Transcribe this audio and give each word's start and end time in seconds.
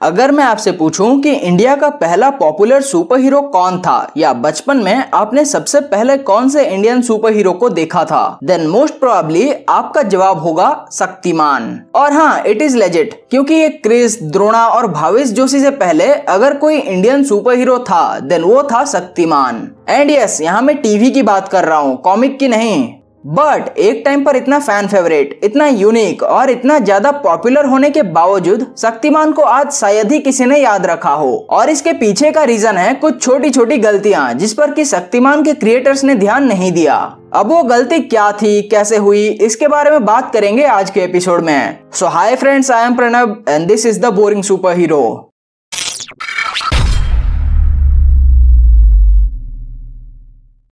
अगर 0.00 0.30
मैं 0.30 0.44
आपसे 0.44 0.72
पूछूँ 0.72 1.20
कि 1.20 1.30
इंडिया 1.30 1.74
का 1.76 1.88
पहला 1.90 2.28
पॉपुलर 2.30 2.82
सुपर 2.82 3.20
हीरो 3.20 3.40
कौन 3.42 3.78
था 3.82 4.12
या 4.16 4.32
बचपन 4.34 4.76
में 4.76 5.04
आपने 5.14 5.44
सबसे 5.44 5.80
पहले 5.80 6.16
कौन 6.18 6.48
से 6.48 6.64
इंडियन 6.66 7.00
सुपर 7.02 7.32
हीरो 7.32 7.52
को 7.52 7.68
देखा 7.70 8.04
था 8.04 8.38
देन 8.44 8.66
मोस्ट 8.66 8.98
प्रोबेबली 9.00 9.50
आपका 9.68 10.02
जवाब 10.04 10.38
होगा 10.38 10.68
शक्तिमान। 10.92 11.80
और 11.94 12.12
हाँ 12.12 12.42
इट 12.42 12.62
इज़ 12.62 12.76
लेजिट 12.76 13.20
क्योंकि 13.30 13.54
ये 13.54 13.68
क्रिस 13.68 14.18
द्रोणा 14.22 14.66
और 14.66 14.86
भाविश 14.86 15.30
जोशी 15.30 15.60
से 15.60 15.70
पहले 15.72 16.06
अगर 16.06 16.56
कोई 16.56 16.78
इंडियन 16.78 17.24
सुपर 17.24 17.56
हीरो 17.56 17.78
था 17.80 18.18
देन 18.20 18.42
वो 18.42 18.62
था 18.72 18.84
शक्तिमान। 18.84 19.68
एंड 19.88 20.10
यस 20.10 20.32
yes, 20.32 20.42
यहाँ 20.42 20.62
मैं 20.62 20.76
टीवी 20.76 21.10
की 21.10 21.22
बात 21.22 21.48
कर 21.48 21.64
रहा 21.64 21.78
हूँ 21.78 21.96
कॉमिक 22.02 22.38
की 22.38 22.48
नहीं। 22.48 22.97
बट 23.28 23.78
एक 23.78 24.02
टाइम 24.04 24.22
पर 24.24 24.36
इतना 24.36 24.58
फ़ैन 24.58 24.86
फेवरेट 24.88 25.40
इतना 25.44 25.66
यूनिक 25.66 26.22
और 26.22 26.50
इतना 26.50 26.78
ज़्यादा 26.78 27.10
पॉपुलर 27.12 27.66
होने 27.66 27.90
के 27.90 28.02
बावजूद 28.02 28.66
शक्तिमान 28.78 29.32
को 29.32 29.42
आज 29.42 29.72
शायद 29.72 30.12
ही 30.12 30.18
किसी 30.20 30.44
ने 30.44 30.58
याद 30.58 30.86
रखा 30.86 31.10
हो। 31.10 31.34
और 31.50 31.70
इसके 31.70 31.92
पीछे 31.94 32.30
का 32.30 32.44
रीजन 32.44 32.76
है 32.76 32.94
कुछ 32.94 33.20
छोटी 33.22 33.50
छोटी 33.50 33.78
गलतियाँ, 33.78 34.32
जिस 34.34 34.54
पर 34.54 34.72
कि 34.74 34.84
शक्तिमान 34.84 35.44
के 35.44 35.54
क्रिएटर्स 35.54 36.04
ने 36.04 36.14
ध्यान 36.14 36.46
नहीं 36.46 36.72
दिया। 36.72 36.96
अब 37.34 37.50
वो 37.50 37.62
गलती 37.64 38.00
क्या 38.00 38.30
थी, 38.32 38.60
कैसे 38.62 38.96
हुई, 38.96 39.28
इसके 39.28 39.68
बारे 39.68 39.90
में 39.90 40.04
बात 40.04 40.32
करेंगे 40.32 40.64
आज 40.64 40.90
के 40.90 41.00
एपिसोड 41.00 41.44
में। 41.44 41.78
So 41.92 42.06
hi 42.08 42.36
friends 42.36 42.70
I 42.70 42.86
am 42.86 42.96
Pranab 42.96 43.44
and 43.48 43.68
this 43.68 43.86
is 43.86 44.00
the 44.00 44.14
boring 44.14 44.42
super 44.44 44.76
hero 44.76 45.27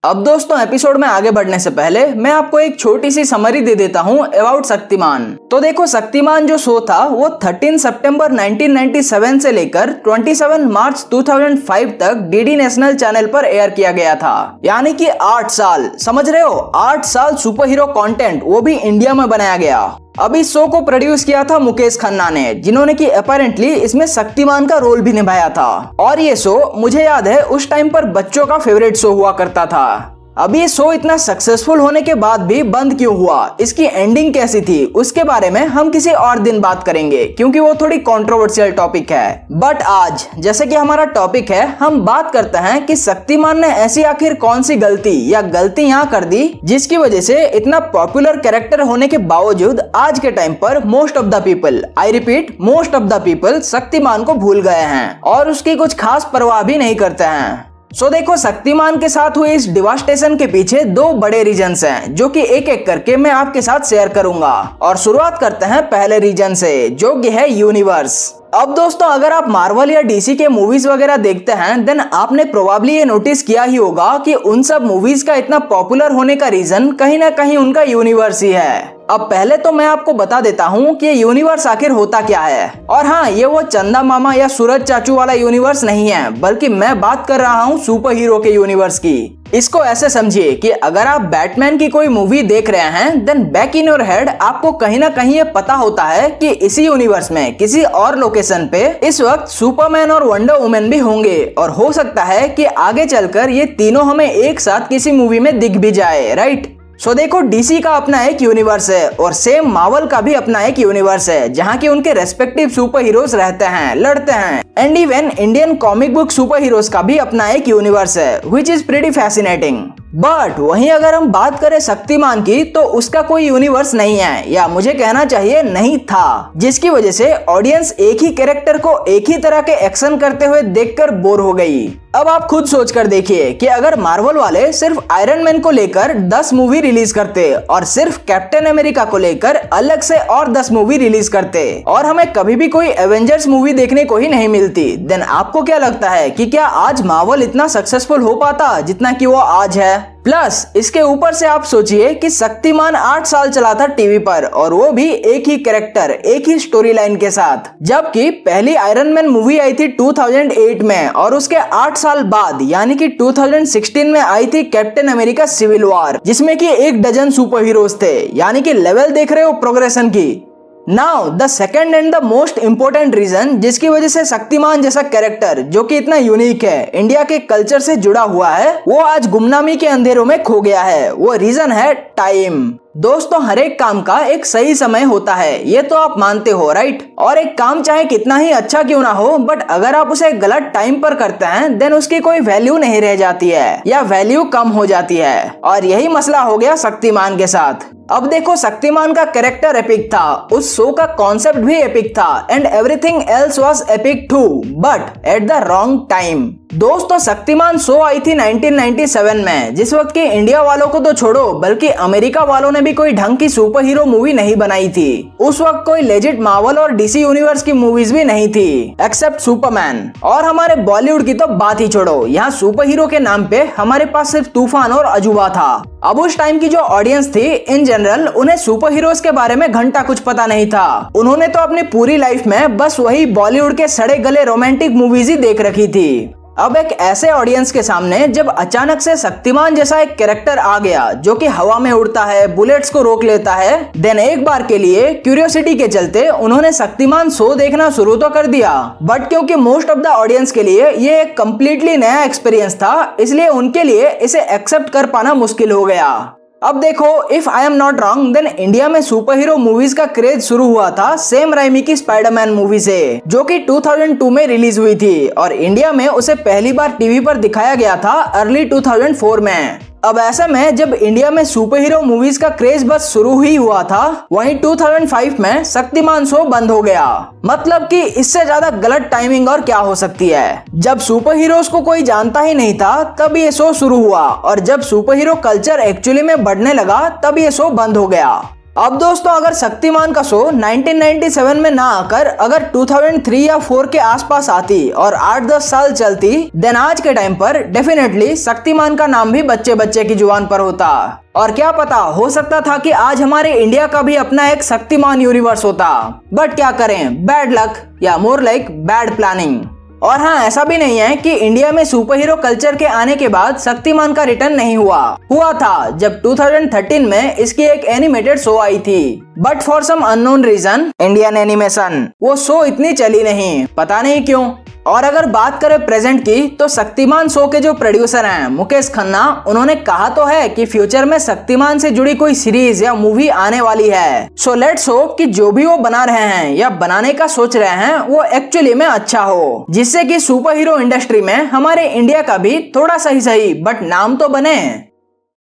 अब 0.05 0.25
दोस्तों 0.25 0.61
एपिसोड 0.61 0.97
में 0.97 1.09
आगे 1.09 1.31
बढ़ने 1.31 1.59
से 1.59 1.71
पहले 1.71 2.07
मैं 2.07 2.31
आपको 2.31 2.59
एक 2.61 2.81
छोटी 2.81 3.11
सी 3.11 3.25
समरी 3.25 3.61
दे 3.61 3.75
देता 3.75 4.01
हूँ 4.01 4.27
अबाउट 4.27 4.67
शक्तिमान। 4.67 5.39
तो 5.51 5.61
देखो, 5.61 5.87
शक्तिमान 5.87 6.47
जो 6.47 6.59
शो 6.59 6.81
था, 6.81 7.05
वो 7.07 7.29
13 7.29 7.79
सितंबर 7.79 8.33
1997 8.33 9.39
से 9.39 9.53
लेकर 9.53 9.91
27 10.09 10.61
मार्च 10.61 11.07
2005 11.11 11.89
तक 12.01 12.15
डीडी 12.15 12.57
नेशनल 12.57 12.95
चैनल 12.95 13.27
पर 13.27 13.45
एयर 13.45 13.71
किया 13.71 13.93
गया 13.93 14.15
था। 14.15 14.59
यानी 14.65 14.93
कि 14.93 15.09
आठ 15.09 15.51
साल। 15.51 15.91
समझ 15.99 16.29
रहे 16.29 16.43
हो? 16.43 16.73
आठ 16.75 17.05
साल 17.05 17.37
सुपर 17.37 17.69
हीरो 17.69 17.87
कंटेंट 17.87 18.43
वो 18.45 18.61
भी 18.61 18.75
इंडिया 18.75 19.15
में 19.15 19.29
बनाया 19.29 19.57
गया। 19.57 19.99
अब 20.21 20.35
इस 20.37 20.53
शो 20.53 20.67
को 20.67 20.81
प्रोड्यूस 20.81 21.25
किया 21.25 21.45
था 21.45 21.59
मुकेश 21.59 21.97
खन्ना 21.97 22.31
ने, 22.31 22.55
जिन्होंने 22.55 22.95
कि 22.95 23.09
अपेरेंटली 23.09 23.73
इसमें 23.75 24.07
शक्तिमान 24.07 24.67
का 24.67 24.79
रोल 24.79 25.01
भी 25.01 25.13
निभाया 25.13 25.49
था। 25.49 25.93
और 26.01 26.21
ये 26.21 26.37
शो, 26.37 26.73
मुझे 26.77 27.05
याद 27.05 27.29
है, 27.29 27.43
उस 27.43 27.71
टाइम 27.71 27.89
पर 27.89 28.05
बच्चों 28.05 28.47
का 28.47 28.59
फेवरेट 28.59 28.97
शो 28.97 29.13
हुआ 29.13 29.33
करता 29.33 29.67
था। 29.67 30.19
अब 30.37 30.55
ये 30.57 30.69
शो 30.69 30.93
इतना 30.93 31.17
सक्सेसफुल 31.17 31.81
होने 31.81 32.01
के 32.03 32.15
बाद 32.15 32.41
भी 32.41 32.63
बंद 32.65 32.97
क्यों 32.99 33.17
हुआ? 33.17 33.57
इसकी 33.61 33.85
एंडिंग 33.85 34.33
कैसी 34.35 34.61
थी? 34.61 34.85
उसके 34.87 35.25
बारे 35.25 35.51
में 35.51 35.61
हम 35.61 35.91
किसी 35.91 36.11
और 36.11 36.39
दिन 36.39 36.61
बात 36.61 36.83
करेंगे, 36.83 37.25
क्योंकि 37.27 37.59
वो 37.59 37.75
थोड़ी 37.75 37.99
कंट्रोवर्शियल 37.99 38.71
टॉपिक 38.73 39.11
है। 39.13 39.47
बट 39.53 39.83
आज, 39.83 40.27
जैसे 40.39 40.67
कि 40.67 40.75
हमारा 40.75 41.05
टॉपिक 41.05 41.51
है, 41.51 41.67
हम 41.81 42.01
बात 42.01 42.31
करते 42.33 42.59
हैं 42.59 42.85
कि 42.87 42.97
शक्तिमान 42.97 43.61
ने 43.61 43.69
ऐसी 43.69 44.03
आखिर 44.03 44.35
कौन 44.35 44.63
सी 44.63 44.77
गलती 44.77 45.33
या 45.33 45.41
गलती 45.43 45.83
यहाँ 45.83 46.07
कर 46.07 46.25
दी, 46.25 46.61
जिसकी 46.65 46.97
वजह 46.97 47.21
से 47.21 47.45
इतना 47.47 47.79
पॉपुलर 47.93 48.37
कैरेक्टर 48.37 48.81
होने 48.81 49.09
के 49.09 49.19
बावजूद 49.19 49.81
आज 49.97 50.19
के 50.19 50.31
टाइम 50.31 50.55
पर 50.55 50.85
most 50.85 51.17
of 51.17 51.27
the 51.27 51.43
people 51.45 51.85
I 51.99 52.13
repeat 52.13 52.57
most 52.61 52.95
of 52.95 53.03
the 53.05 53.21
people 53.25 53.61
Shaktimaan 53.63 54.25
को 54.25 54.35
भूल 54.35 54.63
गए 54.63 54.83
हैं 54.87 55.21
और 55.23 55.51
उसकी 55.51 55.77
कुछ 55.77 55.95
खास 55.95 56.29
परवाह 56.33 56.63
भी 56.63 56.79
नहीं 56.79 56.97
करते 56.97 57.25
हैं। 57.25 57.72
सो 57.93 58.07
so 58.07 58.13
देखो, 58.13 58.37
शक्तिमान 58.37 58.97
के 58.99 59.09
साथ 59.09 59.37
हुए 59.37 59.55
इस 59.55 59.67
डिवास्टेशन 59.69 60.37
के 60.37 60.47
पीछे 60.47 60.85
दो 60.85 61.13
बड़े 61.13 61.43
रीजन 61.43 61.75
हैं, 61.75 62.15
जो 62.15 62.29
कि 62.29 62.41
एक 62.41 62.69
एक 62.69 62.87
करके 62.87 63.17
मैं 63.17 63.31
आपके 63.31 63.63
साथ 63.63 63.81
शेयर 63.81 64.09
करूँगा। 64.09 64.53
और 64.83 64.97
शुरुआत 64.97 65.39
करते 65.39 65.67
हैं 65.67 65.83
पहले 65.89 66.19
रीजन 66.19 66.55
से, 66.55 66.89
जो 66.89 67.15
कि 67.15 67.31
है 67.31 67.51
यूनिवर्स 67.53 68.35
अब 68.53 68.75
दोस्तों, 68.75 69.07
अगर 69.07 69.33
आप 69.33 69.49
मार्वल 69.49 69.91
या 69.91 70.01
डीसी 70.03 70.35
के 70.37 70.49
मूवीज़ 70.49 70.89
वगैरह 70.89 71.17
देखते 71.17 71.53
हैं 71.53 71.85
देन 71.85 72.01
आपने 72.01 72.45
प्रोबेबली 72.45 72.95
ये 72.95 73.05
नोटिस 73.05 73.43
किया 73.43 73.63
ही 73.63 73.77
होगा 73.77 74.17
कि 74.19 74.35
उन 74.35 74.63
सब 74.63 74.85
मूवीज़ 74.87 75.25
का 75.27 75.35
इतना 75.35 75.59
पॉपुलर 75.71 76.13
होने 76.13 76.37
का 76.37 76.49
रीजन 76.49 76.91
कहीं 76.93 77.19
ना 77.19 77.31
कहीं 77.31 77.57
उनका 77.57 77.83
यूनिवर्स 77.83 78.43
ही 78.43 78.51
है। 78.51 78.83
अब 79.11 79.21
पहले 79.23 79.57
तो 79.57 79.73
मैं 79.73 79.87
आपको 79.87 80.13
बता 80.13 80.41
देता 80.41 80.67
हूँ 80.67 80.95
कि 80.97 81.07
ये 81.07 81.13
यूनिवर्स 81.13 81.67
आखिर 81.67 81.91
होता 81.91 82.21
क्या 82.21 82.41
है। 82.41 82.73
और 82.91 83.07
हाँ 83.07 83.31
ये 83.31 83.45
वो 83.47 83.63
चंदा 83.63 84.03
मामा 84.03 84.35
या 84.35 84.49
सूरज 84.51 84.83
चाचू 84.83 85.15
वाला 85.15 85.33
यूनिवर्स 85.33 85.85
नहीं 85.85 86.09
है, 86.11 86.29
बल्कि 86.41 86.69
मैं 86.69 86.99
बात 87.01 87.27
कर 87.29 87.41
रहा 87.41 87.63
हूँ 87.63 87.79
सुपर 87.79 88.13
हीरो 88.13 88.39
के 88.39 88.51
यूनिवर्स 88.51 88.99
की। 88.99 89.42
इसको 89.55 89.85
ऐसे 89.85 90.09
समझिए 90.09 90.53
कि 90.55 90.71
अगर 90.71 91.07
आप 91.07 91.21
बैटमैन 91.21 91.77
की 91.79 91.89
कोई 91.89 92.09
मूवी 92.09 92.43
देख 92.43 92.71
रहे 92.71 92.81
हैं 92.81 93.25
then 93.25 93.43
back 93.45 93.77
in 93.77 93.89
your 93.89 94.03
head 94.03 94.29
आपको 94.29 94.73
कहीं 94.73 94.99
ना 94.99 95.09
कहीं 95.09 95.35
ये 95.35 95.45
पता 95.45 95.75
होता 95.75 96.05
है 96.05 96.29
कि 96.31 96.51
इसी 96.51 96.85
यूनिवर्स 96.87 97.31
में, 97.33 97.57
किसी 97.57 97.83
और 97.83 98.19
लोकेशन 98.19 98.69
पे 98.73 98.87
इस 99.03 99.21
वक्त 99.21 99.49
सुपरमैन 99.49 100.11
और 100.11 100.25
वंडर 100.25 100.59
वुमेन 100.59 100.91
भी 100.91 100.99
होंगे। 100.99 101.45
और 101.59 101.71
हो 101.71 101.93
सकता 101.93 102.25
है 102.25 102.49
कि 102.49 102.65
आगे 102.65 103.07
चलकर 103.07 103.51
ये 103.51 103.65
तीनों 103.79 104.07
हमें 104.07 104.31
एक 104.31 104.61
साथ 104.61 104.89
किसी 104.89 105.13
मूवी 105.13 105.41
में 105.41 105.59
दिख 105.59 105.77
भी 105.77 105.91
जाए 105.91 106.35
राइट 106.35 106.77
सो 107.03 107.11
so, 107.11 107.17
देखो 107.17 107.41
डीसी 107.41 107.79
का 107.81 107.91
अपना 107.91 108.21
एक 108.25 108.43
यूनिवर्स 108.43 108.89
है 108.91 109.09
और 109.11 109.33
सेम 109.33 109.69
मावल 109.69 110.07
का 110.07 110.21
भी 110.21 110.35
अपना 110.35 110.61
एक 110.63 110.79
यूनिवर्स 110.79 111.29
है 111.29 111.49
जहाँ 111.53 111.77
के 111.79 111.89
उनके 111.89 112.13
रेस्पेक्टिव 112.13 112.69
सुपर 112.69 113.05
हीरोज 113.05 113.35
रहते 113.35 113.65
हैं 113.65 113.95
लड़ते 113.97 114.33
हैं। 114.33 114.63
And 114.79 114.97
even 114.97 115.31
Indian 115.31 115.75
comic 115.77 116.15
book 116.15 116.31
super 116.31 116.63
heroes 116.63 116.89
का 116.89 117.03
भी 117.03 117.17
अपना 117.19 117.49
एक 117.49 117.69
यूनिवर्स 117.69 118.17
है 118.19 118.41
which 118.47 118.71
is 118.71 118.85
pretty 118.85 119.11
fascinating 119.11 119.79
but 120.17 120.59
वहीं 120.59 120.91
अगर 120.91 121.15
हम 121.15 121.27
बात 121.33 121.59
करें 121.61 121.79
शक्तिमान 121.81 122.43
की 122.43 122.63
तो 122.65 122.83
उसका 122.93 123.23
कोई 123.23 123.47
यूनिवर्स 123.47 123.95
नहीं 123.95 124.19
है 124.19 124.53
या 124.53 124.69
मुझे 124.69 124.93
कहना 124.93 125.25
चाहिए 125.25 125.63
नहीं 125.63 125.99
था 126.05 126.53
जिसकी 126.57 126.91
वजह 126.91 127.11
से 127.11 127.33
ऑडियंस 127.49 127.93
एक 128.01 128.23
ही 128.23 128.31
कैरेक्टर 128.35 128.79
को 128.79 128.97
एक 129.09 129.31
ही 129.31 129.39
तरह 129.39 129.61
के 129.61 129.73
एक्शन 129.87 130.17
करते 130.19 130.47
हुए 130.47 130.63
देखकर 130.63 131.11
बोर 131.17 131.41
हो 131.41 131.53
गई। 131.53 131.87
अब 132.15 132.29
आप 132.29 132.43
खुद 132.47 132.67
सोच 132.67 132.91
कर 132.91 133.07
देखिए 133.07 133.53
कि 133.53 133.67
अगर 133.67 133.99
मार्वल 134.01 134.37
वाले 134.37 134.73
सिर्फ़ 134.73 134.99
आयरन 135.13 135.43
मैन 135.45 135.61
को 135.61 135.71
लेकर 135.71 136.13
10 136.31 136.53
मूवी 136.53 136.81
रिलीज़ 136.81 137.15
करते 137.15 137.45
और 137.55 137.85
सिर्फ़ 137.85 138.19
कैप्टन 138.27 138.67
अमेरिका 138.67 139.05
को 139.05 139.19
लेकर 139.19 139.57
अलग 139.57 140.01
से 140.01 140.19
और 140.29 140.53
10 140.53 140.71
मूवी 140.73 140.97
रिलीज़ 140.97 141.31
करते 141.31 141.63
और 141.87 142.07
हमें 142.07 142.33
कभी 142.33 142.57
भी 142.57 142.69
कोई 142.69 142.89
एवेंजर्स 142.89 143.47
मूवी 143.49 143.73
देखने 143.73 144.05
को 144.05 144.17
ही 144.17 144.29
नहीं 144.29 144.49
मिलती 144.49 144.85
देन 144.99 145.23
आपको 145.23 145.63
क्या 145.63 145.79
लगता 145.79 146.11
है 146.11 146.31
कि 146.31 146.47
क्या 146.47 146.67
आज 146.67 147.03
मार्वल 147.07 147.43
इतना 147.43 147.69
सक्सेसफुल 147.71 148.23
हो 148.23 148.35
पाता 148.37 148.81
जितना 148.81 149.13
कि 149.13 149.27
वो 149.27 149.37
आज 149.37 149.79
है? 149.79 150.21
प्लस 150.25 150.67
इसके 150.77 151.01
ऊपर 151.01 151.33
से 151.35 151.47
आप 151.47 151.65
सोचिए 151.65 152.13
कि 152.15 152.29
शक्तिमान 152.31 152.95
आठ 152.95 153.27
साल 153.27 153.49
चला 153.51 153.73
था 153.75 153.87
टीवी 153.87 154.19
पर 154.19 154.45
और 154.45 154.75
वो 154.75 154.91
भी 154.93 155.09
एक 155.09 155.49
ही 155.49 155.57
कैरेक्टर, 155.59 156.11
एक 156.11 156.49
ही 156.49 156.59
स्टोरी 156.59 156.93
लाइन 156.93 157.17
के 157.17 157.31
साथ। 157.31 157.71
जबकि 157.83 158.31
पहली 158.47 158.75
आयरन 158.75 159.13
मैन 159.13 159.29
मूवी 159.29 159.59
आई 159.59 159.73
थी 159.73 159.89
2008 159.97 160.83
में 160.83 161.09
और 161.09 161.35
उसके 161.35 161.57
आठ 161.57 161.97
साल 161.97 162.23
बाद, 162.25 162.59
यानी 162.63 162.95
कि 162.95 163.09
2016 163.21 164.13
में 164.13 164.21
आई 164.21 164.47
थी 164.47 164.63
कैप्टन 164.65 165.09
अमेरिका 165.09 165.47
सिविल 165.47 165.85
वॉर 165.85 166.21
जिसमें 166.27 166.57
कि 166.59 166.69
एक 166.69 167.03
डजन 167.03 167.31
सुपर 167.31 167.65
हीरोज 167.65 168.01
थे, 168.03 168.15
यानी 168.37 168.63
कि 168.63 168.73
लेवल 168.73 169.11
देख 169.11 169.33
रहे 169.33 169.45
हो 169.45 169.53
प्रोग्रेशन 169.53 170.11
की। 170.11 170.52
Now 170.89 171.29
the 171.31 171.47
second 171.47 171.95
and 171.95 172.15
the 172.15 172.23
most 172.23 172.57
important 172.59 173.15
reason 173.15 173.59
जिसकी 173.61 173.89
वजह 173.89 174.09
से 174.09 174.25
शक्तिमान 174.25 174.83
जैसा 174.83 175.03
कैरेक्टर 175.03 175.61
जो 175.67 175.83
कि 175.83 175.97
इतना 175.97 176.17
यूनिक 176.17 176.65
है 176.65 176.91
इंडिया 176.91 177.23
के 177.25 177.39
कल्चर 177.39 177.81
से 177.81 177.97
जुड़ा 177.97 178.23
हुआ 178.23 178.49
है, 178.49 178.73
वो 178.89 178.99
आज 179.01 179.29
गुमनामी 179.31 179.77
के 179.77 179.87
अंधेरों 179.87 180.25
में 180.25 180.43
खो 180.43 180.61
गया 180.61 180.83
है। 180.83 181.13
वो 181.13 181.35
रीजन 181.35 181.73
है 181.73 181.93
टाइम 182.17 182.73
दोस्तों, 182.97 183.43
हर 183.45 183.59
एक 183.59 183.79
काम 183.79 184.01
का 184.03 184.19
एक 184.25 184.47
सही 184.47 184.75
समय 184.75 185.03
होता 185.03 185.35
है। 185.35 185.71
ये 185.71 185.83
तो 185.83 185.97
आप 185.97 186.19
मानते 186.19 186.51
हो 186.51 186.71
राइट 186.73 187.15
और 187.19 187.39
एक 187.39 187.57
काम 187.59 187.83
चाहे 187.83 188.05
कितना 188.05 188.37
ही 188.37 188.51
अच्छा 188.51 188.83
क्यों 188.83 189.01
ना 189.03 189.11
हो 189.11 189.37
बट 189.39 189.63
अगर 189.71 189.95
आप 189.95 190.11
उसे 190.13 190.33
गलत 190.33 190.71
टाइम 190.75 191.01
पर 191.01 191.15
करते 191.15 191.47
हैं 191.47 191.79
देन 191.79 191.93
उसकी 191.93 192.21
कोई 192.21 192.41
वैल्यू 192.41 192.77
नहीं 192.79 193.01
रह 193.01 193.17
जाती 193.17 193.49
है, 193.49 193.83
या 193.87 194.01
वैल्यू 194.03 194.45
कम 194.45 194.69
हो 194.69 194.87
जाती 194.87 195.17
है। 195.17 195.51
और 195.65 195.85
यही 195.85 196.09
मसला 196.09 196.41
हो 196.41 196.59
गया 196.59 196.77
शक्तिमान 196.79 197.37
के 197.37 197.47
साथ। 197.47 197.91
अब 198.13 198.27
देखो, 198.29 198.55
शक्तिमान 198.57 199.13
का 199.13 199.25
कैरेक्टर 199.25 199.77
एपिक 199.77 200.07
था। 200.15 200.49
उस 200.53 200.75
शो 200.77 200.91
का 200.93 201.05
कॉन्सेप्ट 201.17 201.59
भी 201.59 201.77
एपिक 201.77 202.11
था 202.19 202.47
and 202.51 202.67
everything 202.67 203.23
else 203.31 203.59
was 203.59 203.83
epic 203.91 204.27
too 204.31 204.41
but 204.67 205.27
at 205.27 205.47
the 205.49 205.63
wrong 205.65 206.01
time 206.11 206.43
दोस्तों 206.75 207.19
शक्तिमान 207.19 207.79
शो 207.79 207.99
आई 208.01 208.21
थी 208.21 208.35
1997 208.35 209.45
में। 209.45 209.75
जिस 209.75 209.93
वक्त 209.95 210.13
के 210.15 210.25
इंडिया 210.27 210.63
वालों 210.63 210.89
को 210.89 210.99
तो 211.01 211.13
छोड़ो, 211.13 211.53
बल्कि 211.53 211.89
अमेरिका 211.89 212.43
वालों 212.43 212.71
ने 212.73 212.81
भी 212.81 212.93
कोई 212.93 213.13
ढंग 213.13 213.37
की 213.39 213.49
सुपर 213.49 213.85
हीरो 213.85 214.05
मूवी 214.05 214.33
नहीं 214.33 214.57
बनाई 214.57 214.89
थी। 214.89 215.37
उस 215.41 215.61
वक्त 215.61 215.83
कोई 215.87 216.03
लेजिट 216.03 216.41
मावल 216.41 216.79
और 216.79 216.93
डीसी 216.93 217.23
यूनिवर्स 217.23 217.63
की 217.63 217.73
मूवीज़ 217.75 218.13
भी 218.15 218.25
नहीं 218.25 218.49
थी 218.49 218.97
एक्सेप्ट 219.01 219.41
सुपरमैन 219.41 220.11
और 220.25 220.45
हमारे 220.45 220.77
बॉलीवुड 220.83 221.25
की 221.27 221.35
तो 221.35 221.47
बात 221.49 221.81
ही 221.81 221.89
छोड़ो, 221.89 222.27
यहाँ 222.27 222.51
सुपर 222.51 222.87
हीरो 222.87 223.07
के 223.07 223.19
नाम 223.21 223.47
पे 223.47 223.65
हमारे 223.77 224.05
पास 224.07 224.33
सिर्फ़ 224.33 224.49
तूफ़ान 224.49 224.93
और 224.93 225.05
अजूबा 225.07 225.49
था। 225.49 225.92
अब 226.05 226.19
उस 226.21 226.37
टाइम 226.39 226.59
की 226.59 226.69
जो 226.69 226.79
ऑडियंस 226.79 227.29
थी 227.35 227.41
इन 227.41 227.85
जनरल 227.85 228.27
उन्हें 228.29 228.57
सुपर 228.57 228.93
हीरोज 228.93 229.21
के 229.21 229.31
बारे 229.33 229.57
में 229.57 229.71
घंटा 229.73 230.03
कुछ 230.03 230.21
पता 230.21 230.47
नहीं 230.47 230.67
था। 230.67 231.11
उन्होंने 231.17 231.49
तो 231.49 231.59
अपनी 231.59 231.83
पूरी 231.89 232.17
लाइफ 232.17 232.47
में 232.47 232.77
बस 232.77 232.99
वही 233.01 233.27
बॉलीवुड 233.33 233.77
के 233.77 233.89
सड़े 233.89 234.17
गले 234.19 234.45
रोमांटिक 234.45 234.91
मूवीज़ 234.93 235.31
ही 235.31 235.37
देख 235.37 235.61
रखी 235.61 235.87
थी। 235.89 236.35
अब 236.59 236.77
एक 236.77 236.91
ऐसे 236.93 237.29
ऑडियंस 237.31 237.71
के 237.73 237.83
सामने 237.83 238.27
जब 238.29 238.49
अचानक 238.49 239.01
से 239.01 239.17
शक्तिमान 239.17 239.75
जैसा 239.75 240.01
एक 240.01 240.15
कैरेक्टर 240.17 240.59
आ 240.59 240.79
गया, 240.79 241.13
जो 241.13 241.35
कि 241.35 241.47
हवा 241.49 241.79
में 241.79 241.91
उड़ता 241.93 242.25
है 242.25 242.47
बुलेट्स 242.57 242.91
को 242.91 243.03
रोक 243.03 243.25
लेता 243.25 243.55
है 243.55 243.93
देन 243.97 244.19
एक 244.19 244.45
बार 244.45 244.63
के 244.63 244.79
लिए 244.79 245.13
क्यूरियोसिटी 245.15 245.75
के 245.75 245.89
चलते 245.89 246.29
उन्होंने 246.29 246.73
शक्तिमान 246.73 247.31
शो 247.31 247.55
देखना 247.55 247.89
शुरू 247.91 248.17
तो 248.17 248.29
कर 248.29 248.47
दिया। 248.47 248.75
बट 249.03 249.29
क्योंकि 249.29 249.55
मोस्ट 249.57 249.91
ऑफ़ 249.91 249.99
द 249.99 250.07
ऑडियंस 250.09 250.53
के 250.53 250.63
लिए 250.63 250.91
ये 250.91 251.21
एक 251.21 251.37
कम्प्लीटली 251.39 251.97
नया 251.97 252.23
एक्सपीरियंस 252.25 252.75
था, 252.75 253.17
इसलिए 253.21 253.49
उनके 253.49 253.83
लिए 253.83 254.11
इसे 254.11 254.43
एक्सेप्ट 254.55 254.91
कर 254.91 255.07
पाना 255.07 255.35
मुश्किल 255.35 255.73
हो 255.73 255.85
गया। 255.85 256.35
अब 256.65 256.79
देखो 256.81 257.07
if 257.29 257.49
I 257.51 257.65
am 257.67 257.73
not 257.73 258.01
wrong 258.01 258.35
then 258.35 258.47
India 258.47 258.89
में 258.89 259.01
सुपर 259.03 259.39
हीरो 259.39 259.57
मूवीज़ 259.57 259.95
का 259.95 260.05
क्रेज 260.09 260.43
शुरू 260.43 260.67
हुआ 260.67 260.91
था 260.91 261.15
सेम 261.17 261.55
राइमी 261.55 261.83
की 261.83 261.97
स्पाइडरमैन 261.97 262.51
मूवी 262.51 262.81
से, 262.81 263.21
जो 263.27 263.43
कि 263.45 263.59
2002 263.61 264.31
में 264.31 264.47
रिलीज़ 264.47 264.81
हुई 264.81 264.95
थी। 264.95 265.29
और 265.29 265.53
इंडिया 265.53 265.93
में 265.93 266.07
उसे 266.09 266.35
पहली 266.35 266.73
बार 266.73 266.91
टीवी 266.91 267.21
पर 267.21 267.37
दिखाया 267.37 267.75
गया 267.75 267.97
था 267.97 268.13
अर्ली 268.13 268.65
2004 268.65 269.41
में। 269.41 269.92
अब 270.05 270.19
ऐसे 270.19 270.47
में 270.47 270.77
जब 270.77 270.95
इंडिया 270.95 271.31
में 271.31 271.45
सुपर 271.45 271.79
हीरो 271.79 272.01
मूवीज़ 272.03 272.41
का 272.41 272.49
क्रेज 272.49 272.85
बस 272.85 273.09
शुरू 273.13 273.41
ही 273.41 273.55
हुआ 273.55 273.83
था, 273.83 274.27
वहीं 274.33 274.59
2005 274.61 275.41
में 275.41 275.65
शक्तिमान 275.65 276.25
शो 276.27 276.43
बंद 276.45 276.71
हो 276.71 276.81
गया। 276.83 277.33
मतलब 277.45 277.87
कि 277.89 278.03
इससे 278.03 278.45
ज़्यादा 278.45 278.71
गलत 278.71 279.03
टाइमिंग 279.03 279.49
और 279.49 279.61
क्या 279.61 279.79
हो 279.79 279.95
सकती 279.95 280.29
है? 280.29 280.65
जब 280.75 280.99
सुपर 280.99 281.37
हीरोज 281.37 281.69
को 281.69 281.81
कोई 281.81 282.03
जानता 282.03 282.41
ही 282.41 282.55
नहीं 282.55 282.75
था, 282.75 283.17
तब 283.21 283.37
ये 283.37 283.53
शो 283.53 283.73
शुरू 283.73 284.05
हुआ। 284.05 284.21
और 284.21 284.61
जब 284.61 284.81
सुपर 284.81 285.17
हीरो 285.17 285.35
कल्चर 285.35 285.81
एक्चुअली 285.81 286.23
में 286.23 286.45
बढ़ने 286.45 286.73
लगा, 286.73 287.09
तब 287.25 287.39
ये 287.39 287.51
शो 287.51 287.69
बंद 287.71 287.97
हो 287.97 288.07
गया। 288.07 288.43
अब 288.77 288.97
दोस्तों, 288.99 289.31
अगर 289.31 289.55
शक्तिमान 289.55 290.13
का 290.13 290.23
शो 290.23 290.39
1997 290.51 291.59
में 291.61 291.71
ना 291.71 291.85
आकर, 291.85 292.27
अगर 292.27 292.63
2003 292.73 293.45
या 293.47 293.59
4 293.59 293.87
के 293.87 293.99
आसपास 293.99 294.49
आती 294.51 294.89
और 294.91 295.15
8-10 295.15 295.69
साल 295.71 295.93
चलती 295.93 296.51
देन 296.57 296.77
आज 296.77 297.01
के 297.01 297.13
टाइम 297.13 297.35
पर 297.35 297.59
डेफिनेटली 297.65 298.37
शक्तिमान 298.37 298.97
का 298.97 299.07
नाम 299.07 299.33
भी 299.33 299.43
बच्चे 299.43 299.75
बच्चे 299.75 300.05
की 300.05 300.15
ज़ुबान 300.15 300.47
पर 300.47 300.61
होता। 300.61 300.89
और 301.37 301.53
क्या 301.53 301.71
पता, 301.73 301.97
हो 301.97 302.31
सकता 302.31 302.61
था 302.61 302.79
कि 302.79 302.91
आज 302.91 303.23
हमारे 303.23 303.53
इंडिया 303.55 303.87
का 303.87 304.03
भी 304.03 304.17
अपना 304.17 304.49
एक 304.49 304.63
शक्तिमान 304.63 305.21
यूनिवर्स 305.21 305.65
होता। 305.65 305.93
बट 306.35 306.55
क्या 306.55 306.71
करें? 306.71 307.27
बैड 307.27 307.53
लक 307.53 307.83
या 308.03 308.17
मोर 308.19 308.43
लाइक 308.43 308.71
बैड 308.87 309.17
प्लानिंग 309.17 309.61
और 310.03 310.21
हाँ 310.21 310.37
ऐसा 310.45 310.63
भी 310.65 310.77
नहीं 310.79 310.99
है 310.99 311.17
कि 311.17 311.33
इंडिया 311.33 311.71
में 311.73 311.85
सुपर 311.85 312.19
हीरो 312.19 312.37
कल्चर 312.37 312.77
के 312.77 312.85
आने 312.85 313.15
के 313.17 313.29
बाद 313.29 313.59
शक्तिमान 313.59 314.13
का 314.13 314.23
रिटर्न 314.23 314.55
नहीं 314.55 314.77
हुआ। 314.77 315.01
हुआ 315.31 315.53
था, 315.53 315.91
जब 315.91 316.21
2013 316.23 317.07
में 317.07 317.37
इसकी 317.37 317.63
एक 317.63 317.85
एनिमेटेड 317.85 318.39
शो 318.39 318.57
आई 318.59 318.79
थी। 318.79 319.23
But 319.39 319.63
for 319.63 319.83
some 319.83 320.01
unknown 320.01 320.45
reason 320.45 320.91
Indian 321.01 321.37
animation 321.37 322.09
वो 322.23 322.37
शो 322.37 322.65
इतनी 322.65 322.93
चली 322.93 323.23
नहीं। 323.23 323.67
पता 323.77 324.03
नहीं 324.03 324.25
क्यों। 324.25 324.45
और 324.87 325.05
अगर 325.05 325.27
बात 325.27 325.61
करें 325.61 325.85
प्रेजेंट 325.87 326.21
की 326.21 326.47
तो 326.49 326.67
शक्तिमान 326.69 327.29
शो 327.29 327.47
के 327.49 327.61
जो 327.61 327.73
प्रोड्यूसर 327.73 328.27
हैं 328.27 328.49
मुकेश 328.49 328.89
खन्ना 328.89 329.23
उन्होंने 329.49 329.75
कहा 329.75 330.09
तो 330.09 330.25
है 330.25 330.49
कि 330.49 330.65
फ्यूचर 330.67 331.05
में 331.05 331.19
शक्तिमान 331.19 331.79
से 331.79 331.91
जुड़ी 331.91 332.15
कोई 332.15 332.35
सीरीज़ 332.35 332.83
या 332.85 332.95
मूवी 332.95 333.29
आने 333.29 333.61
वाली 333.61 333.89
है। 333.89 334.29
सो 334.37 334.55
लेट्स 334.55 334.89
होप 334.89 335.15
कि 335.19 335.27
जो 335.27 335.51
भी 335.53 335.67
वो 335.67 335.77
बना 335.77 336.05
रहे 336.05 336.21
हैं 336.21 336.55
या 336.55 336.71
बनाने 336.71 337.13
का 337.13 337.27
सोच 337.27 337.57
रहे 337.57 337.69
हैं 337.69 337.99
वो 337.99 338.23
एक्चुअली 338.25 338.73
में 338.75 338.87
अच्छा 338.87 339.21
हो। 339.21 339.67
जिससे 339.71 340.05
कि 340.05 340.21
सुपर 340.21 340.57
हीरो 340.57 340.79
इंडस्ट्री 340.79 341.21
में 341.21 341.35
हमारे 341.47 341.89
इंडिया 341.89 342.23
का 342.23 342.39
भी 342.39 342.61
थोड़ा 342.77 342.97
सही 342.99 343.21
सही 343.21 343.53
बट 343.55 343.83
नाम 343.83 344.17
तो 344.17 344.29
बने। 344.29 344.57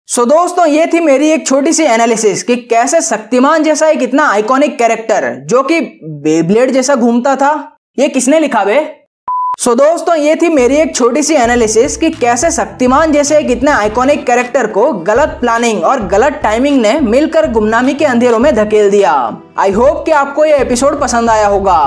सो 0.08 0.22
so, 0.22 0.30
दोस्तों 0.30 0.66
ये 0.68 0.86
थी 0.86 1.00
मेरी 1.00 1.30
एक 1.30 1.48
छोटी 1.48 1.74
सी 1.74 1.84
एनालिसिस 1.84 2.44
कि 2.44 2.56
कैसे 2.56 3.02
शक्तिमान 3.02 3.64
जैसा 3.64 3.88
एक 3.88 4.04
इतना 4.04 4.28
आइकॉनिक 4.30 4.78
कैरेक्टर 4.78 5.34
जो 5.46 5.64
कि 5.64 5.80
बेब्लेड 6.04 6.72
जैसा 6.72 6.96
घूमता 6.96 7.36
था 7.36 7.54
ये 8.00 8.08
किसने 8.08 8.40
लिखा 8.40 8.64
बे? 8.64 9.05
सो 9.58 9.72
so, 9.72 9.78
दोस्तों 9.78 10.16
ये 10.16 10.36
थी 10.36 10.48
मेरी 10.50 10.76
एक 10.76 10.96
छोटी 10.96 11.22
सी 11.24 11.34
एनालिसिस 11.34 11.96
कि 11.98 12.10
कैसे 12.12 12.50
शक्तिमान 12.52 13.12
जैसे 13.12 13.38
एक 13.38 13.52
इतने 13.52 13.72
आइकॉनिक 13.72 14.26
कैरेक्टर 14.28 14.68
को 14.68 14.92
गलत 15.04 15.38
प्लानिंग 15.42 15.84
और 15.84 16.06
गलत 16.08 16.40
टाइमिंग 16.44 16.82
ने 16.82 17.00
मिलकर 17.00 17.50
गुमनामी 17.52 17.94
के 17.94 18.06
अंधेरों 18.06 18.40
में 18.40 18.54
धकेल 18.56 18.90
दिया। 18.92 19.14
आई 19.60 19.72
होप 19.72 20.04
कि 20.06 20.12
आपको 20.12 20.46
ये 20.46 20.58
एपिसोड 20.58 21.00
पसंद 21.02 21.30
आया 21.30 21.48
होगा। 21.48 21.80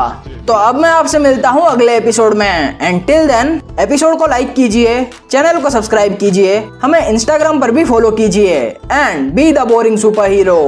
तो 0.49 0.53
अब 0.53 0.79
मैं 0.81 0.91
आपसे 0.91 1.19
मिलता 1.19 1.51
हूँ 1.51 1.67
अगले 1.67 1.97
एपिसोड 1.97 2.35
में। 2.35 2.79
एंड 2.83 3.07
टिल 3.07 3.27
देन 3.29 3.61
एपिसोड 3.81 4.19
को 4.19 4.27
लाइक 4.27 4.55
कीजिए 4.55 5.03
चैनल 5.31 5.61
को 5.61 5.71
सब्सक्राइब 5.71 6.17
कीजिए 6.17 6.63
हमें 6.83 7.01
इंस्टाग्राम 7.09 7.61
पर 7.61 7.71
भी 7.71 7.85
फॉलो 7.85 8.11
कीजिए 8.11 8.61
and 8.93 9.33
be 9.33 9.53
the 9.53 9.69
boring 9.69 9.99
super 9.99 10.31
hero 10.31 10.61